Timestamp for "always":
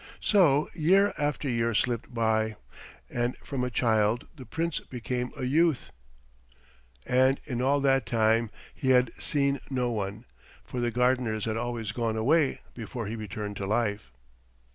11.55-11.91